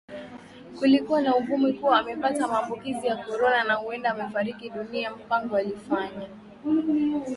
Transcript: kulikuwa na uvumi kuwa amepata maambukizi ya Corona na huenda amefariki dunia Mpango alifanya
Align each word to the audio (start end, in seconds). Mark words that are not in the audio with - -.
kulikuwa 0.79 1.21
na 1.21 1.35
uvumi 1.35 1.73
kuwa 1.73 1.99
amepata 1.99 2.47
maambukizi 2.47 3.07
ya 3.07 3.17
Corona 3.17 3.63
na 3.63 3.73
huenda 3.73 4.09
amefariki 4.11 4.69
dunia 4.69 5.15
Mpango 5.15 5.55
alifanya 5.57 6.29